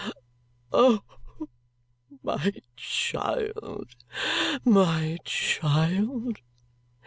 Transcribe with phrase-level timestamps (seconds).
[0.73, 1.03] "O
[2.23, 3.93] my child,
[4.65, 6.37] my child!